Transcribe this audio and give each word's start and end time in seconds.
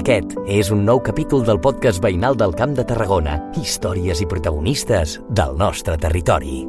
Aquest 0.00 0.32
és 0.48 0.70
un 0.72 0.86
nou 0.88 1.00
capítol 1.04 1.42
del 1.44 1.58
podcast 1.60 2.00
veïnal 2.00 2.36
del 2.38 2.54
Camp 2.56 2.72
de 2.72 2.86
Tarragona. 2.88 3.34
Històries 3.60 4.22
i 4.24 4.26
protagonistes 4.30 5.18
del 5.36 5.58
nostre 5.60 5.98
territori. 6.00 6.62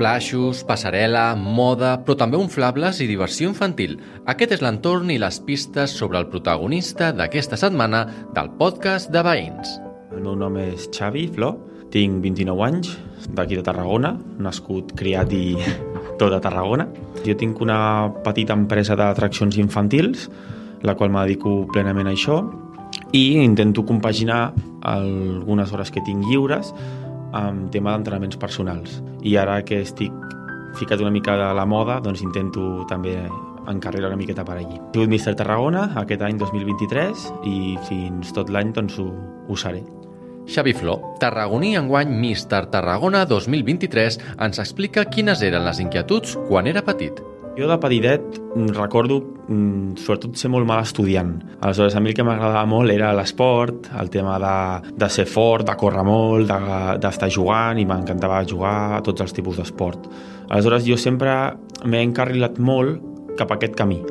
Flaixos, 0.00 0.64
passarel·la, 0.66 1.28
moda, 1.38 1.92
però 2.02 2.18
també 2.18 2.40
inflables 2.42 2.98
i 2.98 3.06
diversió 3.06 3.52
infantil. 3.52 4.00
Aquest 4.26 4.58
és 4.58 4.66
l'entorn 4.66 5.14
i 5.14 5.20
les 5.22 5.38
pistes 5.46 5.94
sobre 5.94 6.18
el 6.18 6.26
protagonista 6.32 7.12
d'aquesta 7.14 7.60
setmana 7.60 8.02
del 8.34 8.50
podcast 8.58 9.14
de 9.14 9.22
Veïns. 9.22 9.78
El 10.10 10.26
meu 10.26 10.34
nom 10.34 10.58
és 10.58 10.90
Xavi 10.90 11.28
Flor, 11.38 11.60
tinc 11.94 12.18
29 12.24 12.66
anys, 12.66 12.96
d'aquí 13.30 13.60
de 13.60 13.62
Tarragona, 13.62 14.16
nascut, 14.42 14.96
criat 14.98 15.30
i 15.30 15.44
tot 16.18 16.34
a 16.34 16.40
Tarragona. 16.42 16.88
Jo 17.26 17.36
tinc 17.38 17.60
una 17.64 18.12
petita 18.24 18.56
empresa 18.56 18.96
d'atraccions 18.98 19.58
infantils, 19.60 20.28
la 20.82 20.94
qual 20.94 21.10
me 21.10 21.24
dedico 21.24 21.64
plenament 21.72 22.08
a 22.08 22.14
això, 22.14 22.40
i 23.12 23.42
intento 23.42 23.84
compaginar 23.86 24.52
algunes 24.86 25.72
hores 25.72 25.90
que 25.90 26.02
tinc 26.06 26.24
lliures 26.28 26.72
amb 27.36 27.70
tema 27.72 27.92
d'entrenaments 27.94 28.38
personals. 28.40 29.00
I 29.22 29.36
ara 29.40 29.60
que 29.66 29.82
estic 29.82 30.14
ficat 30.76 31.00
una 31.00 31.10
mica 31.10 31.36
de 31.36 31.52
la 31.56 31.66
moda, 31.66 32.00
doncs 32.04 32.22
intento 32.22 32.84
també 32.88 33.16
encarregar 33.66 34.12
una 34.12 34.20
miqueta 34.20 34.44
per 34.44 34.58
allí. 34.60 34.76
He 34.76 34.98
sigut 34.98 35.10
Mister 35.10 35.34
Tarragona 35.34 35.90
aquest 36.02 36.22
any 36.22 36.38
2023 36.38 37.28
i 37.50 37.76
fins 37.88 38.32
tot 38.36 38.52
l'any 38.52 38.72
doncs 38.76 39.00
ho, 39.02 39.10
ho 39.48 39.56
seré. 39.58 39.82
Xavi 40.46 40.72
Flor, 40.72 41.00
tarragoní 41.18 41.74
enguany 41.76 42.10
Míster 42.20 42.66
Tarragona 42.70 43.24
2023, 43.26 44.20
ens 44.46 44.60
explica 44.62 45.06
quines 45.10 45.42
eren 45.42 45.66
les 45.66 45.80
inquietuds 45.82 46.36
quan 46.46 46.70
era 46.70 46.84
petit. 46.86 47.18
Jo 47.56 47.70
de 47.70 47.76
petitet 47.80 48.22
mm, 48.54 48.74
recordo 48.76 49.16
mm, 49.48 49.96
sobretot 49.98 50.36
ser 50.36 50.50
molt 50.52 50.68
mal 50.68 50.82
estudiant. 50.84 51.32
Aleshores, 51.64 51.96
a 51.96 52.02
mi 52.04 52.12
el 52.12 52.18
que 52.18 52.26
m'agradava 52.26 52.66
molt 52.68 52.92
era 52.92 53.14
l'esport, 53.16 53.88
el 53.96 54.10
tema 54.12 54.36
de, 54.42 54.56
de 54.94 55.08
ser 55.10 55.24
fort, 55.26 55.64
de 55.66 55.76
córrer 55.80 56.04
molt, 56.06 56.52
d'estar 57.00 57.30
de, 57.30 57.34
jugant, 57.34 57.80
i 57.80 57.86
m'encantava 57.88 58.44
jugar 58.46 58.76
a 58.98 59.00
tots 59.06 59.24
els 59.24 59.34
tipus 59.34 59.56
d'esport. 59.62 60.10
Aleshores, 60.50 60.84
jo 60.86 61.00
sempre 61.00 61.32
m'he 61.88 62.04
encarrilat 62.10 62.60
molt 62.60 63.34
cap 63.40 63.50
a 63.50 63.58
aquest 63.58 63.74
camí 63.78 64.02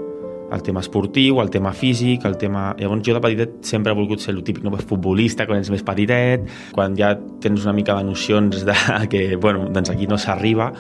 el 0.55 0.63
tema 0.63 0.81
esportiu, 0.81 1.41
el 1.41 1.51
tema 1.53 1.73
físic, 1.73 2.25
el 2.25 2.37
tema... 2.41 2.69
Llavors 2.79 3.03
jo 3.05 3.15
de 3.15 3.21
petitet 3.23 3.57
sempre 3.67 3.93
he 3.93 3.97
volgut 3.97 4.23
ser 4.23 4.33
el 4.33 4.43
típic 4.43 4.63
no? 4.65 4.73
futbolista 4.79 5.45
quan 5.47 5.61
ets 5.61 5.71
més 5.73 5.83
petitet, 5.85 6.47
quan 6.75 6.95
ja 6.97 7.13
tens 7.43 7.67
una 7.67 7.75
mica 7.75 7.97
de 7.99 8.07
nocions 8.07 8.65
de 8.65 8.75
que 9.11 9.35
bueno, 9.35 9.67
doncs 9.69 9.93
aquí 9.93 10.07
no 10.07 10.17
s'arriba. 10.17 10.71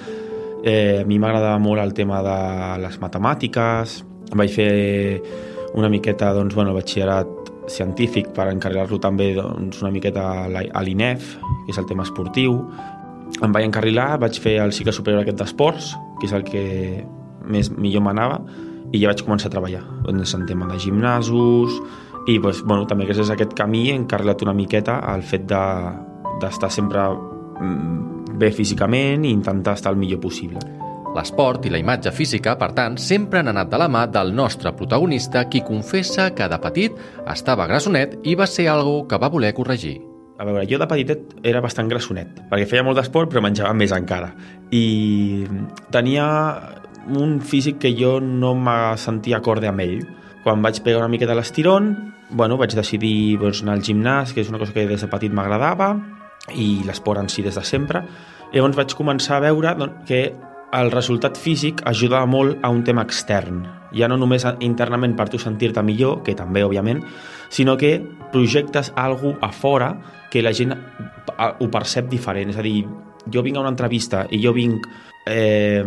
Eh, 0.65 1.03
a 1.03 1.05
mi 1.05 1.19
m'agradava 1.21 1.59
molt 1.61 1.83
el 1.83 1.93
tema 1.93 2.23
de 2.25 2.37
les 2.81 2.99
matemàtiques, 3.01 3.99
vaig 4.33 4.53
fer 4.53 4.71
una 5.75 5.91
miqueta 5.91 6.31
doncs, 6.33 6.55
bueno, 6.55 6.71
el 6.71 6.79
batxillerat 6.79 7.45
científic 7.69 8.29
per 8.33 8.47
encarrilar-lo 8.51 8.99
també 9.01 9.33
doncs, 9.35 9.81
una 9.83 9.91
miqueta 9.93 10.23
a 10.45 10.83
l'INEF, 10.85 11.35
que 11.65 11.73
és 11.73 11.81
el 11.81 11.87
tema 11.89 12.05
esportiu. 12.05 12.61
Em 13.43 13.51
vaig 13.51 13.67
encarrilar, 13.67 14.15
vaig 14.21 14.37
fer 14.41 14.59
el 14.63 14.73
cicle 14.73 14.93
superior 14.95 15.25
aquest 15.25 15.41
d'esports, 15.41 15.91
que 16.19 16.29
és 16.29 16.33
el 16.37 16.45
que 16.47 16.65
més 17.45 17.69
millor 17.73 18.05
m'anava, 18.05 18.39
i 18.93 19.01
ja 19.01 19.11
vaig 19.11 19.23
començar 19.25 19.49
a 19.49 19.55
treballar 19.55 19.83
doncs, 20.05 20.33
en 20.37 20.45
tema 20.49 20.67
de 20.69 20.79
gimnasos 20.79 21.79
i 22.27 22.39
doncs, 22.41 22.63
bueno, 22.65 22.87
també 22.89 23.07
gràcies 23.09 23.29
a 23.29 23.35
aquest 23.37 23.53
camí 23.57 23.89
he 23.89 23.97
encarregat 23.97 24.45
una 24.45 24.55
miqueta 24.57 24.99
al 25.05 25.23
fet 25.25 25.45
d'estar 25.49 26.69
de, 26.69 26.73
sempre 26.73 27.05
mm, 27.11 28.37
bé 28.39 28.51
físicament 28.51 29.25
i 29.25 29.33
intentar 29.33 29.75
estar 29.77 29.93
el 29.93 30.01
millor 30.01 30.21
possible. 30.23 30.61
L'esport 31.15 31.63
i 31.63 31.71
la 31.71 31.79
imatge 31.79 32.11
física, 32.11 32.57
per 32.59 32.73
tant, 32.75 32.97
sempre 32.99 33.39
han 33.39 33.47
anat 33.47 33.69
de 33.71 33.77
la 33.79 33.87
mà 33.87 34.03
del 34.11 34.33
nostre 34.35 34.73
protagonista 34.75 35.45
qui 35.47 35.61
confessa 35.63 36.33
que 36.35 36.49
de 36.51 36.57
petit 36.59 36.97
estava 37.31 37.69
grassonet 37.69 38.17
i 38.27 38.35
va 38.35 38.49
ser 38.51 38.67
algo 38.67 39.05
que 39.07 39.19
va 39.21 39.31
voler 39.31 39.53
corregir. 39.55 39.95
A 40.35 40.43
veure, 40.43 40.65
jo 40.67 40.75
de 40.81 40.87
petitet 40.91 41.37
era 41.47 41.61
bastant 41.63 41.87
grassonet, 41.87 42.41
perquè 42.49 42.67
feia 42.67 42.83
molt 42.83 42.99
d'esport 42.99 43.31
però 43.31 43.45
menjava 43.45 43.71
més 43.71 43.93
encara. 43.95 44.33
I 44.75 45.45
tenia 45.95 46.25
un 47.07 47.39
físic 47.41 47.79
que 47.79 47.95
jo 47.97 48.19
no 48.21 48.55
me 48.55 48.97
sentia 48.97 49.37
acorde 49.37 49.69
amb 49.69 49.83
ell. 49.83 50.05
Quan 50.43 50.61
vaig 50.61 50.81
pegar 50.83 51.05
una 51.05 51.17
de 51.17 51.35
l'estirón, 51.35 52.13
bueno, 52.29 52.57
vaig 52.57 52.75
decidir 52.75 53.37
doncs, 53.39 53.61
anar 53.63 53.73
al 53.73 53.83
gimnàs, 53.83 54.33
que 54.33 54.41
és 54.41 54.49
una 54.49 54.59
cosa 54.59 54.73
que 54.73 54.87
des 54.87 55.01
de 55.01 55.07
petit 55.07 55.31
m'agradava, 55.31 55.95
i 56.53 56.83
l'esport 56.85 57.19
en 57.19 57.29
si 57.29 57.41
des 57.41 57.55
de 57.55 57.63
sempre. 57.63 58.03
Llavors 58.53 58.75
vaig 58.75 58.93
començar 58.95 59.37
a 59.37 59.45
veure 59.47 59.75
doncs, 59.75 60.05
que 60.07 60.33
el 60.75 60.91
resultat 60.91 61.37
físic 61.37 61.81
ajudava 61.85 62.25
molt 62.25 62.59
a 62.63 62.69
un 62.69 62.83
tema 62.83 63.03
extern. 63.05 63.63
Ja 63.95 64.09
no 64.11 64.17
només 64.17 64.45
internament 64.59 65.15
per 65.15 65.29
tu 65.29 65.39
sentir-te 65.39 65.81
millor, 65.83 66.21
que 66.23 66.35
també, 66.35 66.65
òbviament, 66.65 67.03
sinó 67.49 67.77
que 67.77 68.01
projectes 68.33 68.91
alguna 68.95 69.39
a 69.41 69.51
fora 69.51 69.93
que 70.31 70.43
la 70.43 70.51
gent 70.53 70.75
ho 70.75 71.69
percep 71.71 72.09
diferent. 72.11 72.51
És 72.51 72.59
a 72.59 72.65
dir, 72.65 72.83
jo 73.33 73.43
vinc 73.45 73.57
a 73.57 73.65
una 73.65 73.73
entrevista 73.73 74.25
i 74.31 74.41
jo 74.43 74.53
vinc 74.55 74.87
eh, 75.25 75.83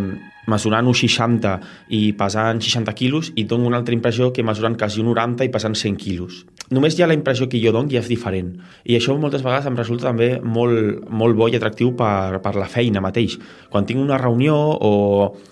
mesurant 0.48 0.88
1,60 0.88 1.58
i 1.94 2.00
pesant 2.18 2.62
60 2.64 2.94
quilos 2.96 3.32
i 3.36 3.44
dono 3.44 3.68
una 3.68 3.78
altra 3.78 3.94
impressió 3.94 4.32
que 4.32 4.42
mesurant 4.42 4.78
quasi 4.80 5.02
1,90 5.04 5.44
i 5.44 5.52
pesant 5.52 5.76
100 5.76 5.98
quilos. 6.00 6.44
Només 6.74 6.96
ja 6.98 7.06
la 7.08 7.16
impressió 7.16 7.48
que 7.48 7.60
jo 7.62 7.72
dono 7.72 7.88
ja 7.92 8.00
és 8.02 8.08
diferent. 8.10 8.50
I 8.84 8.96
això 8.98 9.14
moltes 9.20 9.44
vegades 9.44 9.68
em 9.68 9.76
resulta 9.76 10.08
també 10.08 10.30
molt, 10.42 11.06
molt 11.08 11.36
bo 11.38 11.48
i 11.48 11.56
atractiu 11.56 11.94
per, 11.96 12.40
per 12.44 12.54
la 12.56 12.68
feina 12.68 13.04
mateix. 13.04 13.38
Quan 13.72 13.86
tinc 13.88 14.02
una 14.02 14.18
reunió 14.20 14.56
o 14.56 14.92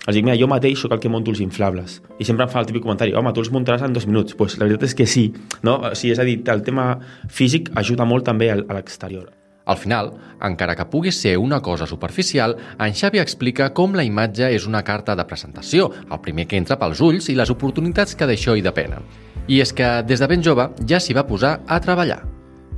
els 0.05 0.17
dic, 0.17 0.25
mira, 0.25 0.37
jo 0.37 0.49
mateix 0.49 0.81
sóc 0.81 0.93
el 0.97 1.01
que 1.01 1.13
monto 1.13 1.33
els 1.33 1.41
inflables. 1.45 2.01
I 2.19 2.27
sempre 2.27 2.45
em 2.45 2.53
fa 2.53 2.61
el 2.61 2.69
típic 2.69 2.85
comentari, 2.85 3.15
home, 3.17 3.33
tu 3.33 3.45
els 3.45 3.53
muntaràs 3.53 3.85
en 3.85 3.97
dos 3.97 4.09
minuts. 4.09 4.37
Pues 4.37 4.57
la 4.57 4.65
veritat 4.65 4.91
és 4.91 4.97
que 4.97 5.09
sí. 5.09 5.29
No? 5.65 5.79
O 5.81 5.95
sigui, 5.95 6.13
és 6.17 6.21
a 6.21 6.27
dir, 6.27 6.41
el 6.53 6.65
tema 6.65 6.93
físic 7.29 7.73
ajuda 7.77 8.05
molt 8.05 8.25
també 8.29 8.53
a 8.53 8.61
l'exterior. 8.61 9.29
Al 9.67 9.75
final, 9.75 10.13
encara 10.47 10.77
que 10.79 10.85
pugui 10.87 11.11
ser 11.11 11.37
una 11.37 11.59
cosa 11.61 11.85
superficial, 11.85 12.55
en 12.79 12.93
Xavi 12.95 13.19
explica 13.19 13.73
com 13.75 13.97
la 13.99 14.05
imatge 14.07 14.47
és 14.55 14.63
una 14.65 14.79
carta 14.87 15.15
de 15.19 15.25
presentació, 15.27 15.89
el 16.07 16.21
primer 16.23 16.45
que 16.47 16.55
entra 16.55 16.77
pels 16.79 17.01
ulls 17.03 17.27
i 17.27 17.35
les 17.35 17.51
oportunitats 17.51 18.15
que 18.15 18.29
d'això 18.29 18.55
hi 18.55 18.63
depenen. 18.63 19.03
I 19.51 19.59
és 19.59 19.75
que 19.75 19.89
des 20.07 20.23
de 20.23 20.31
ben 20.31 20.43
jove 20.43 20.69
ja 20.87 21.01
s'hi 21.03 21.17
va 21.17 21.27
posar 21.27 21.57
a 21.67 21.81
treballar. 21.83 22.21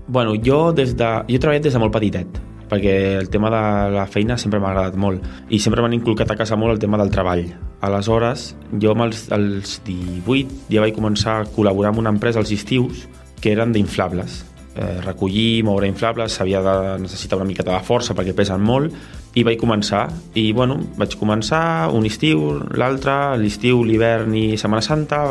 Bueno, 0.08 0.34
jo, 0.34 0.72
des 0.74 0.98
de... 0.98 1.12
jo 1.30 1.38
he 1.38 1.42
treballat 1.42 1.70
des 1.70 1.78
de 1.78 1.84
molt 1.86 1.94
petitet, 1.94 2.42
perquè 2.74 2.98
el 3.22 3.30
tema 3.30 3.54
de 3.54 3.62
la 3.94 4.10
feina 4.10 4.42
sempre 4.42 4.58
m'ha 4.58 4.74
agradat 4.74 4.98
molt 4.98 5.54
i 5.54 5.62
sempre 5.62 5.86
m'han 5.86 5.94
inculcat 6.02 6.34
a 6.34 6.42
casa 6.42 6.58
molt 6.58 6.74
el 6.74 6.82
tema 6.82 6.98
del 6.98 7.14
treball. 7.14 7.46
Aleshores, 7.86 8.56
jo 8.82 8.98
als, 8.98 9.28
als 9.30 9.78
18 9.86 10.74
ja 10.74 10.82
vaig 10.82 10.98
començar 10.98 11.38
a 11.38 11.50
col·laborar 11.54 11.94
amb 11.94 12.02
una 12.02 12.18
empresa 12.18 12.42
als 12.42 12.50
estius 12.50 13.06
que 13.40 13.54
eren 13.54 13.78
d'inflables 13.78 14.49
eh, 14.80 15.02
recollir, 15.04 15.64
moure 15.68 15.88
inflables, 15.90 16.34
s'havia 16.34 16.62
de 16.64 16.76
necessitar 17.04 17.38
una 17.40 17.48
miqueta 17.50 17.76
de 17.76 17.84
força 17.86 18.16
perquè 18.16 18.34
pesen 18.38 18.64
molt, 18.64 18.96
i 19.36 19.44
vaig 19.44 19.60
començar. 19.60 20.08
I, 20.40 20.50
bueno, 20.56 20.80
vaig 20.98 21.18
començar 21.20 21.92
un 21.94 22.08
estiu, 22.08 22.46
l'altre, 22.80 23.36
l'estiu, 23.42 23.84
l'hivern 23.84 24.36
i 24.40 24.58
Setmana 24.58 24.86
Santa, 24.86 25.24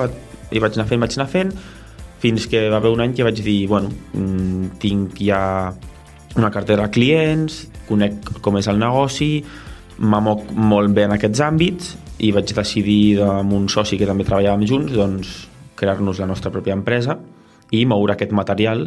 i 0.52 0.60
vaig 0.62 0.76
anar 0.76 0.88
fent, 0.90 1.02
vaig 1.02 1.18
anar 1.18 1.28
fent, 1.32 1.52
fins 2.22 2.48
que 2.50 2.66
va 2.68 2.80
haver 2.80 2.92
un 2.92 3.02
any 3.04 3.14
que 3.16 3.26
vaig 3.26 3.40
dir, 3.42 3.60
bueno, 3.70 3.90
mm, 4.12 4.78
tinc 4.82 5.22
ja 5.22 5.40
una 6.36 6.50
cartera 6.50 6.86
de 6.86 6.94
clients, 6.94 7.64
conec 7.88 8.38
com 8.44 8.58
és 8.60 8.68
el 8.68 8.78
negoci, 8.78 9.32
m'amoc 9.98 10.52
molt 10.54 10.94
bé 10.94 11.08
en 11.08 11.16
aquests 11.16 11.42
àmbits 11.42 11.94
i 12.22 12.30
vaig 12.34 12.52
decidir 12.54 13.20
amb 13.22 13.54
un 13.54 13.68
soci 13.70 13.98
que 13.98 14.06
també 14.06 14.26
treballàvem 14.26 14.66
junts 14.66 14.94
doncs, 14.94 15.32
crear-nos 15.78 16.18
la 16.18 16.26
nostra 16.26 16.52
pròpia 16.54 16.76
empresa 16.76 17.18
i 17.74 17.84
moure 17.86 18.14
aquest 18.14 18.34
material 18.34 18.86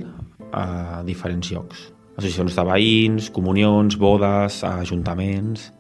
a 0.52 1.02
diferents 1.08 1.52
llocs. 1.52 1.90
Associacions 2.18 2.56
de 2.56 2.66
veïns, 2.68 3.30
comunions, 3.34 4.00
bodes, 4.00 4.64
ajuntaments... 4.68 5.72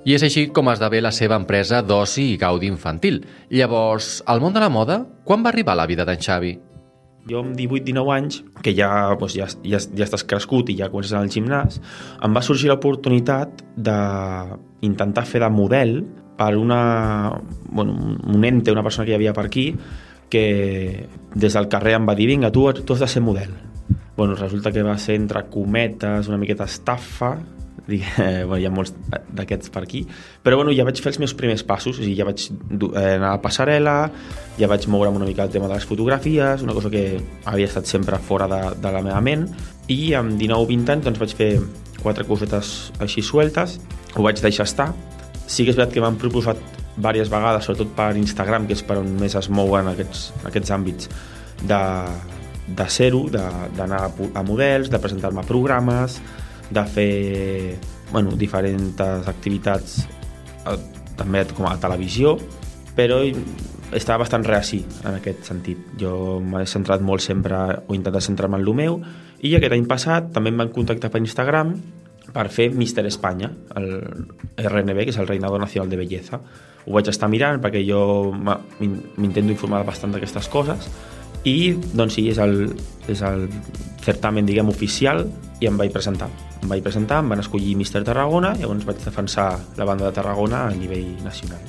I 0.00 0.14
és 0.16 0.22
així 0.24 0.46
com 0.56 0.70
esdevé 0.72 1.02
la 1.04 1.10
seva 1.12 1.36
empresa 1.36 1.82
d'oci 1.84 2.30
i 2.32 2.36
gaudi 2.40 2.70
infantil. 2.72 3.18
Llavors, 3.52 4.22
al 4.24 4.40
món 4.40 4.54
de 4.54 4.62
la 4.62 4.70
moda, 4.72 5.02
quan 5.28 5.44
va 5.44 5.50
arribar 5.52 5.74
la 5.76 5.84
vida 5.90 6.06
d'en 6.08 6.22
Xavi? 6.24 6.54
Jo 7.28 7.42
amb 7.44 7.52
18-19 7.52 8.14
anys, 8.14 8.38
que 8.64 8.72
ja, 8.72 8.88
doncs 9.20 9.36
ja, 9.36 9.50
ja, 9.60 9.76
ja 9.76 10.06
estàs 10.06 10.24
crescut 10.24 10.72
i 10.72 10.78
ja 10.78 10.88
comences 10.88 11.12
al 11.18 11.28
gimnàs, 11.28 11.82
em 12.24 12.32
va 12.32 12.40
sorgir 12.40 12.72
l'oportunitat 12.72 13.60
d'intentar 13.76 15.26
fer 15.28 15.44
de 15.44 15.52
model 15.52 15.98
per 16.40 16.54
una, 16.56 16.80
bueno, 17.68 18.16
un 18.24 18.48
ente, 18.48 18.72
una 18.72 18.86
persona 18.86 19.04
que 19.04 19.12
hi 19.12 19.20
havia 19.20 19.36
per 19.36 19.50
aquí, 19.50 19.74
que 20.32 20.46
des 21.34 21.58
del 21.58 21.68
carrer 21.68 21.98
em 21.98 22.08
va 22.08 22.16
dir 22.16 22.30
vinga, 22.30 22.48
tu, 22.48 22.70
tu 22.72 22.96
has 22.96 23.04
de 23.04 23.16
ser 23.18 23.20
model 23.20 23.52
bueno, 24.20 24.34
resulta 24.34 24.70
que 24.70 24.82
va 24.82 24.98
ser 24.98 25.14
entre 25.14 25.46
cometes, 25.48 26.28
una 26.28 26.36
miqueta 26.36 26.64
estafa, 26.64 27.38
eh, 27.88 28.44
bueno, 28.44 28.58
hi 28.60 28.66
ha 28.68 28.70
molts 28.70 28.92
d'aquests 29.32 29.70
per 29.72 29.80
aquí, 29.86 30.02
però 30.44 30.58
bueno, 30.58 30.74
ja 30.76 30.84
vaig 30.84 31.00
fer 31.00 31.14
els 31.14 31.20
meus 31.22 31.32
primers 31.32 31.62
passos, 31.64 31.96
o 31.96 32.02
sigui, 32.02 32.18
ja 32.18 32.26
vaig 32.28 32.42
eh, 32.44 33.14
anar 33.14 33.30
a 33.30 33.38
la 33.38 33.40
passarel·la, 33.40 33.94
ja 34.58 34.68
vaig 34.68 34.84
moure'm 34.92 35.16
una 35.16 35.24
mica 35.24 35.46
el 35.48 35.54
tema 35.54 35.70
de 35.70 35.78
les 35.78 35.88
fotografies, 35.88 36.60
una 36.60 36.76
cosa 36.76 36.90
que 36.92 37.16
havia 37.48 37.70
estat 37.70 37.88
sempre 37.88 38.18
fora 38.20 38.44
de, 38.50 38.60
de 38.76 38.92
la 38.92 39.00
meva 39.06 39.22
ment, 39.24 39.46
i 39.88 40.12
amb 40.18 40.36
19-20 40.36 40.92
anys 40.98 41.08
doncs, 41.08 41.22
vaig 41.24 41.32
fer 41.38 41.50
quatre 42.02 42.28
cosetes 42.28 42.90
així 43.00 43.24
sueltes, 43.24 43.78
ho 44.12 44.26
vaig 44.26 44.44
deixar 44.44 44.68
estar, 44.68 44.90
sí 45.46 45.64
que 45.64 45.72
és 45.72 45.80
veritat 45.80 45.96
que 45.96 46.04
m'han 46.04 46.20
proposat 46.20 46.60
diverses 46.98 47.32
vegades, 47.32 47.64
sobretot 47.64 47.96
per 47.96 48.12
Instagram, 48.20 48.68
que 48.68 48.76
és 48.76 48.84
per 48.84 49.00
on 49.00 49.16
més 49.16 49.32
es 49.40 49.48
mouen 49.48 49.88
aquests, 49.94 50.28
aquests 50.44 50.76
àmbits, 50.76 51.08
de, 51.64 51.80
de 52.76 52.86
ser-ho, 52.90 53.24
d'anar 53.30 54.04
a 54.08 54.42
models, 54.46 54.90
de 54.90 55.00
presentar-me 55.02 55.44
programes, 55.48 56.20
de 56.70 56.84
fer 56.86 57.76
bueno, 58.12 58.36
diferents 58.38 59.00
activitats 59.30 60.04
eh, 60.66 60.76
també 61.18 61.44
com 61.54 61.66
a 61.68 61.76
televisió, 61.82 62.36
però 62.96 63.20
estava 63.96 64.24
bastant 64.24 64.44
reací 64.46 64.80
en 65.04 65.18
aquest 65.18 65.46
sentit. 65.50 65.82
Jo 65.98 66.38
m'he 66.42 66.64
centrat 66.70 67.02
molt 67.02 67.24
sempre, 67.24 67.58
o 67.86 67.96
intentat 67.96 68.26
centrar-me 68.26 68.58
en 68.60 68.66
el 68.66 68.74
meu, 68.74 69.00
i 69.40 69.54
aquest 69.56 69.74
any 69.74 69.86
passat 69.88 70.30
també 70.34 70.52
em 70.52 70.62
van 70.62 70.72
contactar 70.74 71.10
per 71.10 71.22
Instagram 71.22 71.74
per 72.30 72.46
fer 72.52 72.68
Mister 72.70 73.02
Espanya, 73.08 73.50
el 73.74 73.88
RNB, 74.60 75.06
que 75.06 75.14
és 75.14 75.18
el 75.18 75.26
Reinado 75.26 75.58
Nacional 75.58 75.90
de 75.90 75.98
Belleza. 75.98 76.38
Ho 76.86 76.92
vaig 76.94 77.08
estar 77.10 77.28
mirant 77.28 77.58
perquè 77.62 77.82
jo 77.86 78.30
m'intento 78.30 79.50
informar 79.50 79.82
bastant 79.88 80.14
d'aquestes 80.14 80.46
coses 80.52 80.86
i 81.44 81.74
doncs 81.94 82.18
sí, 82.18 82.28
és 82.30 82.38
el, 82.38 82.70
és 83.08 83.24
el 83.26 83.48
certamen 84.04 84.48
diguem 84.48 84.68
oficial 84.72 85.26
i 85.60 85.68
em 85.68 85.76
vaig 85.80 85.92
presentar 85.92 86.30
em 86.60 86.68
vaig 86.68 86.82
presentar, 86.84 87.22
em 87.22 87.28
van 87.32 87.40
escollir 87.40 87.76
Mister 87.76 88.04
Tarragona 88.04 88.54
i 88.58 88.64
llavors 88.64 88.86
vaig 88.88 89.04
defensar 89.04 89.52
la 89.78 89.88
banda 89.88 90.08
de 90.08 90.16
Tarragona 90.16 90.66
a 90.68 90.74
nivell 90.76 91.14
nacional 91.24 91.60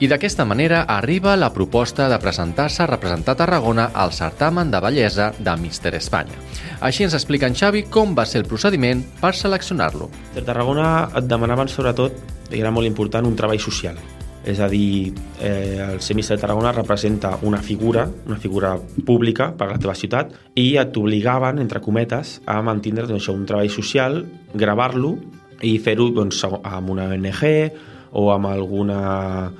i 0.00 0.08
d'aquesta 0.08 0.46
manera 0.48 0.86
arriba 0.88 1.34
la 1.36 1.50
proposta 1.52 2.08
de 2.08 2.16
presentar-se 2.18 2.82
a 2.82 2.86
representar 2.88 3.34
Tarragona 3.36 3.90
al 3.92 4.14
certamen 4.16 4.70
de 4.72 4.80
bellesa 4.80 5.26
de 5.38 5.56
Mister 5.60 5.92
Espanya. 5.98 6.38
Així 6.80 7.04
ens 7.04 7.16
explica 7.18 7.46
en 7.50 7.54
Xavi 7.54 7.82
com 7.92 8.14
va 8.16 8.24
ser 8.24 8.40
el 8.40 8.48
procediment 8.48 9.04
per 9.20 9.34
seleccionar-lo. 9.36 10.08
Mister 10.30 10.46
Tarragona 10.48 11.10
et 11.20 11.28
demanaven 11.28 11.68
sobretot, 11.68 12.16
i 12.48 12.62
era 12.64 12.72
molt 12.72 12.88
important, 12.88 13.28
un 13.28 13.36
treball 13.36 13.60
social 13.60 14.00
és 14.44 14.60
a 14.60 14.68
dir, 14.68 15.12
eh, 15.40 15.78
el 15.92 16.00
Semista 16.00 16.34
de 16.34 16.40
Tarragona 16.40 16.72
representa 16.72 17.38
una 17.42 17.58
figura, 17.58 18.08
una 18.26 18.36
figura 18.36 18.78
pública 19.04 19.50
per 19.56 19.68
a 19.68 19.72
la 19.74 19.78
teva 19.78 19.94
ciutat, 19.94 20.32
i 20.54 20.76
et 20.76 20.96
entre 20.96 21.80
cometes, 21.80 22.40
a 22.46 22.62
mantindre 22.62 23.06
doncs, 23.06 23.28
un 23.28 23.44
treball 23.44 23.68
social, 23.68 24.24
gravar-lo 24.54 25.18
i 25.62 25.78
fer-ho 25.78 26.10
doncs, 26.10 26.44
amb 26.44 26.90
una 26.90 27.04
ONG 27.04 27.72
o 28.12 28.30
amb 28.32 28.46
alguna, 28.46 29.52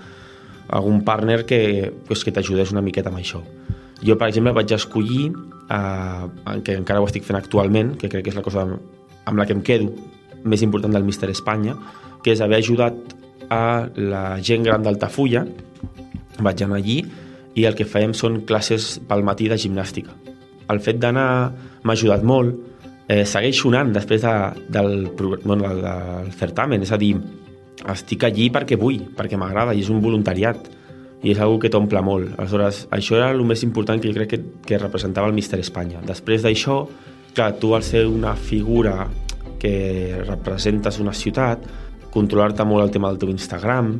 algun 0.68 1.04
partner 1.04 1.44
que, 1.44 1.92
pues, 2.06 2.24
que 2.24 2.32
t'ajudés 2.32 2.72
una 2.72 2.80
miqueta 2.80 3.10
amb 3.10 3.18
això. 3.18 3.42
Jo, 4.02 4.16
per 4.16 4.28
exemple, 4.28 4.52
vaig 4.52 4.72
escollir, 4.72 5.32
eh, 5.68 6.60
que 6.64 6.74
encara 6.74 7.00
ho 7.00 7.06
estic 7.06 7.24
fent 7.24 7.36
actualment, 7.36 7.96
que 7.98 8.08
crec 8.08 8.24
que 8.24 8.30
és 8.30 8.36
la 8.36 8.42
cosa 8.42 8.66
amb 9.26 9.38
la 9.38 9.46
que 9.46 9.52
em 9.52 9.62
quedo 9.62 9.92
més 10.42 10.62
important 10.62 10.92
del 10.92 11.04
Mister 11.04 11.28
Espanya, 11.28 11.76
que 12.24 12.32
és 12.32 12.40
haver 12.40 12.58
ajudat 12.58 13.19
a 13.50 13.88
la 13.98 14.24
gent 14.40 14.64
gran 14.66 14.84
d'Altafulla, 14.86 15.44
vaig 16.40 16.62
anar 16.64 16.78
allí 16.78 17.02
i 17.58 17.66
el 17.66 17.76
que 17.76 17.84
fèiem 17.84 18.14
són 18.16 18.40
classes 18.48 18.98
pel 19.08 19.24
matí 19.26 19.50
de 19.50 19.58
gimnàstica. 19.60 20.14
El 20.70 20.80
fet 20.80 21.00
d'anar 21.02 21.28
m'ha 21.82 21.96
ajudat 21.96 22.22
molt, 22.22 22.54
eh, 23.10 23.24
segueix 23.26 23.58
sonant 23.58 23.90
després 23.92 24.22
de, 24.22 24.34
del, 24.70 25.10
bueno, 25.18 25.64
del, 25.66 25.82
del 25.82 26.32
certamen, 26.38 26.86
és 26.86 26.92
a 26.94 26.98
dir, 27.00 27.16
estic 27.90 28.24
allí 28.28 28.50
perquè 28.52 28.78
vull, 28.78 29.00
perquè 29.16 29.38
m'agrada 29.40 29.74
i 29.74 29.82
és 29.82 29.90
un 29.90 30.02
voluntariat 30.04 30.68
i 31.22 31.32
és 31.32 31.40
una 31.40 31.58
que 31.60 31.68
t'omple 31.72 32.00
molt. 32.04 32.32
Aleshores, 32.38 32.86
això 32.96 33.18
era 33.18 33.30
el 33.34 33.42
més 33.44 33.64
important 33.66 34.00
que 34.00 34.08
jo 34.08 34.16
crec 34.16 34.30
que, 34.30 34.40
que 34.66 34.78
representava 34.80 35.28
el 35.28 35.36
Mister 35.36 35.58
Espanya. 35.60 36.00
Després 36.06 36.46
d'això, 36.46 36.84
clar, 37.34 37.52
tu 37.60 37.74
al 37.74 37.84
ser 37.84 38.06
una 38.08 38.36
figura 38.36 39.08
que 39.60 40.22
representes 40.24 41.00
una 41.02 41.12
ciutat, 41.12 41.66
controlar-te 42.14 42.64
molt 42.66 42.84
el 42.84 42.90
tema 42.94 43.10
del 43.10 43.20
teu 43.22 43.30
Instagram, 43.30 43.94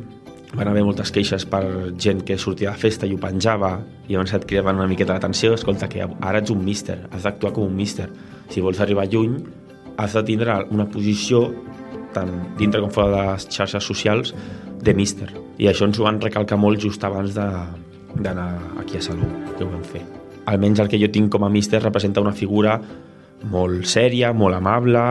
van 0.51 0.67
haver 0.67 0.83
moltes 0.83 1.13
queixes 1.15 1.45
per 1.47 1.63
gent 1.95 2.25
que 2.27 2.37
sortia 2.37 2.73
de 2.73 2.79
festa 2.79 3.07
i 3.07 3.13
ho 3.15 3.19
penjava 3.21 3.77
i 4.07 4.13
llavors 4.13 4.33
et 4.35 4.45
cridaven 4.47 4.81
una 4.81 4.89
miqueta 4.89 5.15
l'atenció 5.15 5.53
escolta 5.55 5.87
que 5.89 6.03
ara 6.03 6.41
ets 6.41 6.51
un 6.51 6.63
míster, 6.65 6.97
has 7.11 7.23
d'actuar 7.23 7.53
com 7.55 7.69
un 7.69 7.75
míster. 7.75 8.09
Si 8.51 8.63
vols 8.63 8.81
arribar 8.83 9.07
lluny 9.07 9.37
has 9.97 10.17
de 10.17 10.23
tindre 10.27 10.57
una 10.71 10.89
posició 10.91 11.45
tant 12.11 12.31
dintre 12.59 12.81
com 12.83 12.91
fora 12.91 13.11
de 13.13 13.21
les 13.29 13.47
xarxes 13.47 13.87
socials 13.87 14.33
de 14.83 14.93
míster. 14.97 15.29
I 15.61 15.69
això 15.71 15.87
ens 15.87 15.99
ho 15.99 16.07
van 16.07 16.19
recalcar 16.19 16.59
molt 16.59 16.81
just 16.83 17.03
abans 17.07 17.35
d'anar 17.37 18.49
aquí 18.81 18.97
a 18.99 19.05
Salut 19.05 19.55
que 19.55 19.63
ho 19.63 19.69
vam 19.71 19.85
fer. 19.87 20.03
Almenys 20.51 20.81
el 20.83 20.89
que 20.91 20.99
jo 20.99 21.11
tinc 21.13 21.31
com 21.31 21.45
a 21.45 21.53
míster 21.53 21.79
representa 21.83 22.23
una 22.23 22.35
figura 22.35 22.79
molt 23.51 23.87
sèria, 23.87 24.33
molt 24.33 24.57
amable 24.57 25.05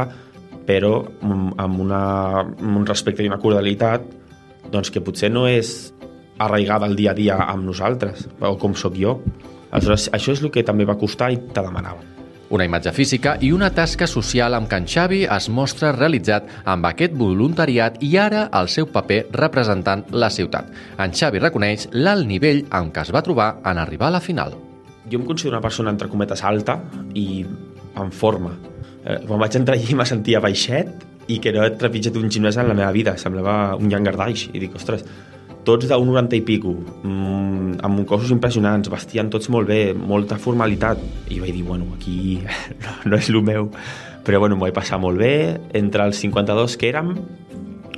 però 0.70 1.00
amb, 1.26 1.80
una, 1.82 2.02
amb 2.46 2.76
un 2.78 2.86
respecte 2.86 3.24
i 3.24 3.30
una 3.30 3.40
cordialitat 3.42 4.06
doncs 4.70 4.92
que 4.94 5.02
potser 5.02 5.32
no 5.32 5.48
és 5.50 5.90
arraigada 6.40 6.86
al 6.86 6.94
dia 6.96 7.10
a 7.10 7.16
dia 7.18 7.40
amb 7.42 7.66
nosaltres, 7.66 8.28
o 8.38 8.54
com 8.60 8.76
sóc 8.78 8.94
jo. 8.96 9.18
Aleshores, 9.70 10.08
això 10.14 10.32
és 10.36 10.42
el 10.44 10.52
que 10.54 10.64
també 10.66 10.86
va 10.86 10.98
costar 10.98 11.32
i 11.34 11.40
te 11.50 11.64
demanava. 11.64 12.06
Una 12.50 12.66
imatge 12.66 12.90
física 12.94 13.36
i 13.46 13.52
una 13.54 13.68
tasca 13.74 14.08
social 14.10 14.56
amb 14.56 14.66
què 14.70 14.80
en 14.80 14.86
Xavi 14.90 15.20
es 15.26 15.46
mostra 15.54 15.92
realitzat 15.94 16.48
amb 16.70 16.88
aquest 16.88 17.14
voluntariat 17.18 18.00
i 18.02 18.16
ara 18.18 18.48
el 18.58 18.70
seu 18.72 18.88
paper 18.90 19.20
representant 19.36 20.06
la 20.10 20.30
ciutat. 20.34 20.70
En 20.98 21.14
Xavi 21.14 21.42
reconeix 21.42 21.86
l'alt 21.92 22.26
nivell 22.26 22.64
en 22.70 22.90
què 22.94 23.06
es 23.06 23.14
va 23.14 23.22
trobar 23.26 23.52
en 23.66 23.78
arribar 23.78 24.10
a 24.10 24.16
la 24.18 24.24
final. 24.24 24.58
Jo 25.10 25.20
em 25.20 25.26
considero 25.26 25.58
una 25.58 25.62
persona, 25.62 25.94
entre 25.94 26.10
cometes, 26.10 26.42
alta 26.42 26.80
i 27.14 27.44
en 27.98 28.10
forma 28.14 28.54
eh, 29.04 29.18
quan 29.26 29.40
vaig 29.40 29.56
entrar 29.58 29.78
allí 29.78 29.96
me 29.98 30.06
sentia 30.08 30.42
baixet 30.42 31.08
i 31.30 31.38
que 31.38 31.52
no 31.54 31.64
he 31.64 31.72
trepitjat 31.78 32.16
un 32.18 32.30
gimnàs 32.32 32.58
en 32.58 32.70
la 32.70 32.76
meva 32.76 32.90
vida, 32.92 33.16
semblava 33.20 33.76
un 33.78 33.90
llangardaix 33.92 34.48
i 34.50 34.62
dic, 34.62 34.74
ostres, 34.78 35.04
tots 35.64 35.86
d'un 35.86 36.08
90 36.08 36.38
i 36.38 36.42
pico, 36.46 36.72
mmm, 36.74 37.80
amb 37.86 38.04
cossos 38.08 38.32
impressionants, 38.34 38.90
vestien 38.90 39.30
tots 39.30 39.50
molt 39.52 39.68
bé, 39.68 39.80
molta 39.94 40.40
formalitat, 40.40 41.02
i 41.30 41.40
vaig 41.42 41.54
dir, 41.54 41.64
bueno, 41.66 41.92
aquí 41.96 42.40
no, 42.82 42.96
no 43.12 43.20
és 43.20 43.30
el 43.30 43.42
meu, 43.46 43.70
però 44.26 44.40
bueno, 44.42 44.58
m'ho 44.58 44.68
he 44.68 44.76
passat 44.76 45.00
molt 45.00 45.20
bé, 45.20 45.34
entre 45.76 46.08
els 46.08 46.20
52 46.24 46.78
que 46.80 46.90
érem, 46.90 47.12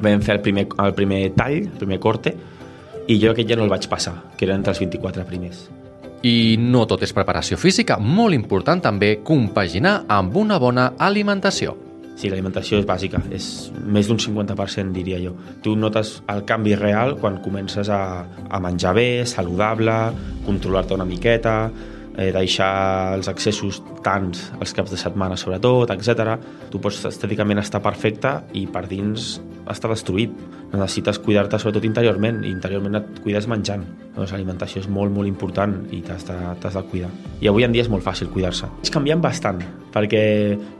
vam 0.02 0.24
fer 0.26 0.36
el 0.36 0.42
primer, 0.42 0.66
el 0.82 0.96
primer 0.98 1.22
tall, 1.38 1.62
el 1.62 1.78
primer 1.78 2.00
corte, 2.02 2.34
i 3.08 3.18
jo 3.22 3.32
aquest 3.32 3.48
ja 3.50 3.58
no 3.58 3.66
el 3.66 3.72
vaig 3.72 3.88
passar, 3.90 4.18
que 4.36 4.46
era 4.46 4.58
entre 4.58 4.74
els 4.74 4.82
24 4.82 5.24
primers. 5.30 5.68
I 6.22 6.56
no 6.58 6.84
tot 6.86 7.02
és 7.02 7.12
preparació 7.14 7.58
física, 7.58 7.96
molt 7.98 8.36
important 8.36 8.82
també 8.82 9.16
compaginar 9.26 10.04
amb 10.06 10.36
una 10.38 10.58
bona 10.62 10.92
alimentació. 10.98 11.74
Sí, 12.14 12.28
l'alimentació 12.30 12.78
és 12.78 12.86
bàsica, 12.86 13.18
és 13.34 13.46
més 13.82 14.06
d'un 14.06 14.20
50% 14.22 14.94
diria 14.94 15.18
jo. 15.18 15.32
Tu 15.64 15.72
notes 15.74 16.20
el 16.30 16.44
canvi 16.46 16.76
real 16.78 17.16
quan 17.18 17.40
comences 17.42 17.90
a, 17.90 18.02
a 18.46 18.60
menjar 18.62 18.92
bé, 18.94 19.08
saludable, 19.26 19.96
controlar-te 20.46 20.94
una 20.94 21.08
miqueta, 21.08 21.56
eh, 22.16 22.30
deixar 22.34 23.16
els 23.16 23.28
accessos 23.30 23.80
tants 24.04 24.50
els 24.60 24.74
caps 24.76 24.92
de 24.92 24.98
setmana 25.00 25.38
sobretot, 25.40 25.92
etc. 25.94 26.36
Tu 26.70 26.80
pots 26.82 27.04
estèticament 27.08 27.62
estar 27.62 27.82
perfecte 27.84 28.38
i 28.58 28.66
per 28.70 28.86
dins 28.90 29.38
està 29.70 29.90
destruït. 29.90 30.34
Necessites 30.72 31.18
cuidar-te 31.20 31.58
sobretot 31.60 31.84
interiorment 31.84 32.40
i 32.46 32.50
interiorment 32.50 32.96
et 32.98 33.20
cuides 33.22 33.46
menjant. 33.50 33.84
Doncs 34.16 34.32
l'alimentació 34.32 34.80
és 34.80 34.88
molt, 34.88 35.12
molt 35.12 35.28
important 35.28 35.74
i 35.92 36.00
t'has 36.04 36.24
de, 36.28 36.38
de 36.62 36.84
cuidar. 36.88 37.10
I 37.44 37.50
avui 37.50 37.66
en 37.66 37.74
dia 37.76 37.84
és 37.84 37.90
molt 37.92 38.04
fàcil 38.04 38.30
cuidar-se. 38.32 38.70
Vaig 38.80 38.92
canviant 38.94 39.20
bastant, 39.24 39.60
perquè 39.92 40.22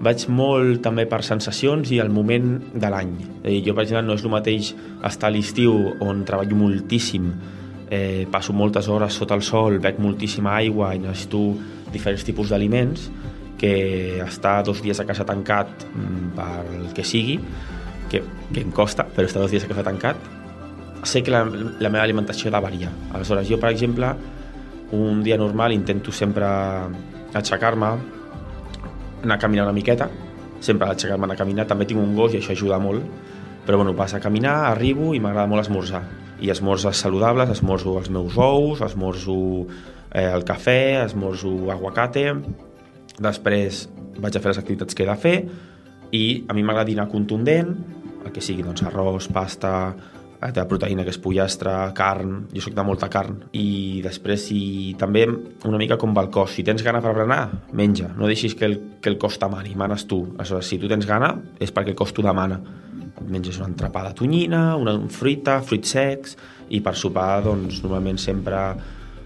vaig 0.00 0.26
molt 0.32 0.80
també 0.84 1.04
per 1.08 1.22
sensacions 1.26 1.92
i 1.92 2.00
el 2.00 2.12
moment 2.12 2.54
de 2.72 2.92
l'any. 2.92 3.16
Jo, 3.64 3.76
per 3.76 3.84
exemple, 3.84 4.06
no 4.08 4.16
és 4.16 4.24
el 4.24 4.32
mateix 4.32 4.72
estar 5.04 5.28
a 5.28 5.36
l'estiu 5.36 5.76
on 6.00 6.24
treballo 6.28 6.56
moltíssim 6.56 7.34
eh, 7.92 8.26
passo 8.30 8.54
moltes 8.56 8.88
hores 8.88 9.12
sota 9.12 9.37
el 9.37 9.42
sol, 9.44 9.76
bec 9.84 9.99
moltíssima 10.00 10.54
aigua 10.56 10.94
i 10.96 11.00
necessito 11.02 11.42
diferents 11.92 12.25
tipus 12.25 12.49
d'aliments 12.49 13.11
que 13.61 14.16
estar 14.25 14.62
dos 14.64 14.80
dies 14.82 14.99
a 15.02 15.04
casa 15.04 15.26
tancat 15.28 15.84
mm, 15.90 16.30
pel 16.38 16.87
que 16.96 17.04
sigui, 17.04 17.37
que, 18.08 18.22
que 18.49 18.64
em 18.64 18.72
costa, 18.72 19.04
però 19.04 19.28
estar 19.28 19.42
dos 19.44 19.52
dies 19.52 19.66
a 19.66 19.68
casa 19.68 19.84
tancat, 19.84 20.25
sé 21.04 21.20
que 21.20 21.34
la, 21.34 21.44
la 21.44 21.92
meva 21.92 22.06
alimentació 22.06 22.49
ha 22.49 22.54
de 22.56 22.62
variar. 22.64 22.94
Aleshores, 23.12 23.44
jo, 23.50 23.61
per 23.61 23.75
exemple, 23.75 24.08
un 24.96 25.20
dia 25.22 25.37
normal 25.37 25.76
intento 25.76 26.16
sempre 26.16 26.49
aixecar-me, 27.37 27.92
anar 29.22 29.37
a 29.37 29.40
caminar 29.44 29.68
una 29.68 29.76
miqueta, 29.76 30.08
sempre 30.64 30.88
aixecar-me 30.88 31.28
a 31.28 31.37
caminar, 31.37 31.68
també 31.68 31.84
tinc 31.84 32.00
un 32.00 32.16
gos 32.16 32.32
i 32.32 32.40
això 32.40 32.56
ajuda 32.56 32.80
molt, 32.80 33.04
però 33.68 33.84
bueno, 33.84 33.92
vas 33.92 34.16
a 34.16 34.25
caminar, 34.25 34.62
arribo 34.72 35.12
i 35.12 35.20
m'agrada 35.20 35.50
molt 35.52 35.68
esmorzar 35.68 36.22
i 36.42 36.50
esmorzes 36.50 36.99
saludables, 36.99 37.52
esmorzo 37.54 37.96
els 38.00 38.11
meus 38.11 38.37
ous, 38.37 38.82
esmorzo 38.82 39.37
eh, 40.11 40.26
el 40.26 40.42
cafè, 40.44 41.04
esmorzo 41.04 41.52
aguacate, 41.70 42.26
després 43.22 43.87
vaig 44.18 44.37
a 44.37 44.42
fer 44.42 44.50
les 44.50 44.62
activitats 44.62 44.96
que 44.96 45.06
he 45.06 45.11
de 45.11 45.18
fer 45.22 45.37
i 46.12 46.25
a 46.49 46.56
mi 46.56 46.64
m'agrada 46.66 46.90
dinar 46.90 47.06
contundent, 47.12 47.70
el 48.22 48.34
que 48.34 48.42
sigui 48.44 48.66
doncs, 48.66 48.82
arròs, 48.88 49.30
pasta, 49.32 49.72
eh, 50.42 50.50
de 50.50 50.66
proteïna 50.68 51.06
que 51.06 51.14
és 51.14 51.22
pollastre, 51.22 51.72
carn, 51.96 52.49
jo 52.52 52.66
sóc 52.66 52.75
de 52.75 52.84
molta 52.87 53.08
carn. 53.12 53.38
I 53.54 54.02
després 54.04 54.49
si 54.50 54.61
també 54.99 55.25
una 55.30 55.80
mica 55.80 55.99
com 55.99 56.14
va 56.16 56.26
el 56.26 56.32
cos, 56.34 56.56
si 56.58 56.66
tens 56.66 56.82
gana 56.82 57.00
per 57.04 57.14
berenar 57.14 57.44
menja, 57.72 58.11
no 58.18 58.26
deixis 58.26 58.58
que 58.58 58.66
el, 58.66 58.80
que 59.00 59.14
el 59.14 59.20
cos 59.22 59.38
t'amani 59.38 59.78
manes 59.78 60.11
tu, 60.11 60.25
aleshores 60.37 60.75
si 60.75 60.82
tu 60.82 60.90
tens 60.90 61.06
gana 61.06 61.37
és 61.62 61.70
perquè 61.70 61.94
el 61.94 61.99
cos 62.02 62.12
t'ho 62.12 62.26
demana 62.26 62.58
menges 63.29 63.59
una 63.61 63.69
entrepada 63.71 64.14
tonyina, 64.17 64.76
una 64.81 64.97
fruita, 65.12 65.61
fruits 65.67 65.95
secs, 65.95 66.37
i 66.73 66.81
per 66.85 66.95
sopar 66.99 67.43
doncs, 67.45 67.83
normalment 67.85 68.21
sempre 68.21 68.61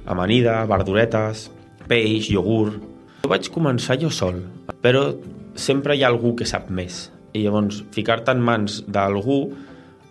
amanida, 0.06 0.64
verduretes, 0.68 1.48
peix, 1.88 2.30
iogurt... 2.32 2.80
Jo 3.26 3.32
vaig 3.32 3.48
començar 3.50 3.96
jo 3.98 4.10
sol, 4.12 4.38
però 4.82 5.08
sempre 5.58 5.96
hi 5.96 6.04
ha 6.04 6.10
algú 6.12 6.34
que 6.38 6.46
sap 6.46 6.68
més. 6.70 7.06
I 7.34 7.42
llavors, 7.44 7.82
ficar-te 7.94 8.32
en 8.32 8.42
mans 8.44 8.82
d'algú, 8.86 9.40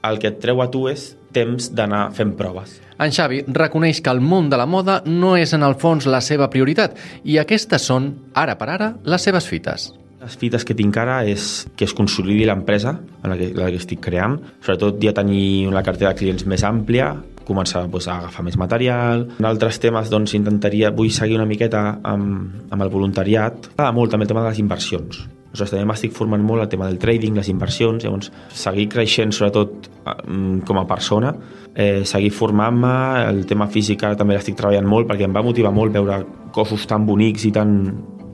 el 0.06 0.20
que 0.22 0.34
et 0.34 0.42
treu 0.44 0.62
a 0.62 0.68
tu 0.72 0.86
és 0.92 1.14
temps 1.36 1.72
d'anar 1.76 2.10
fent 2.16 2.36
proves. 2.40 2.80
En 3.02 3.12
Xavi 3.12 3.42
reconeix 3.52 4.00
que 4.04 4.12
el 4.14 4.22
món 4.24 4.48
de 4.52 4.60
la 4.60 4.68
moda 4.70 5.02
no 5.08 5.34
és 5.36 5.52
en 5.56 5.66
el 5.68 5.76
fons 5.82 6.08
la 6.08 6.22
seva 6.24 6.48
prioritat 6.52 6.96
i 7.28 7.40
aquestes 7.42 7.88
són, 7.92 8.14
ara 8.34 8.56
per 8.60 8.70
ara, 8.78 8.94
les 9.04 9.28
seves 9.28 9.48
fites. 9.52 9.90
Les 10.26 10.40
fites 10.42 10.66
que 10.66 10.74
tinc 10.74 10.98
ara 10.98 11.20
és 11.30 11.68
que 11.78 11.86
es 11.86 11.94
consolidi 11.94 12.48
l'empresa 12.50 12.96
en 12.98 13.30
la 13.30 13.38
que, 13.38 13.52
la 13.54 13.70
que 13.70 13.78
estic 13.78 14.02
creant, 14.08 14.40
sobretot 14.58 14.98
ja 15.04 15.14
tenir 15.14 15.68
una 15.70 15.84
cartera 15.86 16.16
de 16.16 16.20
clients 16.24 16.48
més 16.50 16.66
àmplia, 16.66 17.12
començar 17.46 17.84
doncs, 17.86 18.08
a 18.10 18.18
agafar 18.24 18.44
més 18.48 18.58
material. 18.58 19.28
En 19.38 19.46
altres 19.46 19.78
temes 19.84 20.10
doncs, 20.10 20.34
intentaria, 20.34 20.90
vull 20.90 21.14
seguir 21.14 21.38
una 21.38 21.46
miqueta 21.46 21.86
amb, 22.02 22.66
amb 22.74 22.82
el 22.82 22.90
voluntariat. 22.90 23.70
M'agrada 23.76 23.96
molt 23.96 24.16
també 24.16 24.26
el 24.26 24.34
tema 24.34 24.42
de 24.42 24.50
les 24.50 24.62
inversions. 24.64 25.22
Aleshores, 25.56 25.72
també 25.72 25.86
m'estic 25.88 26.12
formant 26.12 26.42
molt 26.44 26.66
el 26.66 26.72
tema 26.74 26.90
del 26.90 26.98
trading, 27.00 27.38
les 27.40 27.48
inversions, 27.48 28.04
llavors 28.04 28.32
seguir 28.52 28.90
creixent 28.92 29.32
sobretot 29.32 29.88
mm, 30.26 30.66
com 30.68 30.82
a 30.82 30.88
persona, 30.90 31.32
eh, 31.72 32.02
seguir 32.04 32.34
formant-me, 32.36 32.96
el 33.30 33.46
tema 33.48 33.70
físic 33.72 34.04
ara 34.04 34.20
també 34.20 34.36
l'estic 34.36 34.58
treballant 34.60 34.90
molt 34.90 35.08
perquè 35.08 35.30
em 35.30 35.38
va 35.38 35.46
motivar 35.46 35.72
molt 35.72 35.96
veure 35.96 36.20
cossos 36.52 36.84
tan 36.90 37.06
bonics 37.08 37.48
i 37.48 37.54
tan, 37.56 37.72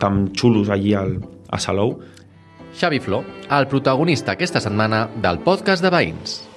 tan 0.01 0.23
xulos 0.33 0.73
allí 0.73 0.95
al, 0.97 1.13
a 1.51 1.59
Salou. 1.59 1.99
Xavi 2.79 2.99
Flor, 3.03 3.27
el 3.51 3.67
protagonista 3.67 4.33
aquesta 4.33 4.63
setmana 4.63 5.09
del 5.21 5.43
podcast 5.43 5.83
de 5.83 5.91
Veïns. 5.91 6.50